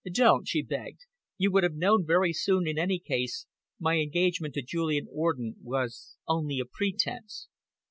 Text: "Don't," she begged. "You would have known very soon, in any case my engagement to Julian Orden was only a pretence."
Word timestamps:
"Don't," 0.11 0.47
she 0.47 0.63
begged. 0.63 1.01
"You 1.37 1.51
would 1.51 1.61
have 1.61 1.75
known 1.75 2.07
very 2.07 2.33
soon, 2.33 2.65
in 2.65 2.79
any 2.79 2.97
case 2.97 3.45
my 3.79 3.97
engagement 3.99 4.55
to 4.55 4.63
Julian 4.63 5.05
Orden 5.11 5.57
was 5.61 6.17
only 6.27 6.59
a 6.59 6.65
pretence." 6.65 7.49